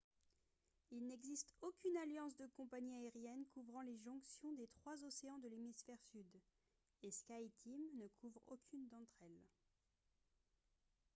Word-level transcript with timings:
il 0.89 1.05
n’existe 1.05 1.53
aucune 1.61 1.95
alliance 1.97 2.35
de 2.35 2.47
compagnies 2.47 2.95
aériennes 2.95 3.45
couvrant 3.53 3.83
les 3.83 3.99
jonctions 3.99 4.51
des 4.53 4.65
trois 4.73 5.03
océans 5.03 5.37
de 5.37 5.47
l’hémisphère 5.47 6.01
sud 6.11 6.25
et 7.03 7.11
skyteam 7.11 7.83
ne 7.99 8.07
couvre 8.07 8.41
aucune 8.47 8.87
d’entre 8.87 9.13
elles 9.21 9.45